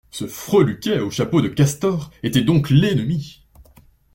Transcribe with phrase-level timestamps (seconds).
[0.09, 3.45] Ce freluquet au chapeau de castor était donc l'ennemi.